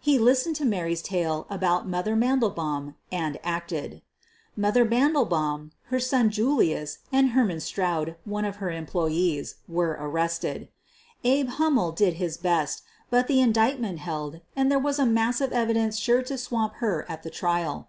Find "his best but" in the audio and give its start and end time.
12.20-13.28